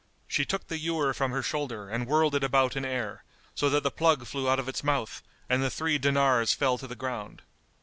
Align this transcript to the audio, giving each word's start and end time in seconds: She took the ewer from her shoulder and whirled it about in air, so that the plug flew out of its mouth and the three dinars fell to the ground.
She 0.27 0.45
took 0.45 0.67
the 0.67 0.79
ewer 0.79 1.13
from 1.13 1.29
her 1.29 1.43
shoulder 1.43 1.87
and 1.87 2.07
whirled 2.07 2.33
it 2.33 2.43
about 2.43 2.75
in 2.75 2.83
air, 2.83 3.23
so 3.53 3.69
that 3.69 3.83
the 3.83 3.91
plug 3.91 4.25
flew 4.25 4.49
out 4.49 4.57
of 4.57 4.67
its 4.67 4.83
mouth 4.83 5.21
and 5.47 5.61
the 5.61 5.69
three 5.69 5.99
dinars 5.99 6.55
fell 6.55 6.79
to 6.79 6.87
the 6.87 6.95
ground. 6.95 7.43